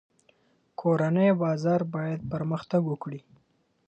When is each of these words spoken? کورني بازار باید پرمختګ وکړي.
کورني 0.79 1.27
بازار 1.43 1.81
باید 1.93 2.21
پرمختګ 2.31 2.81
وکړي. 2.87 3.19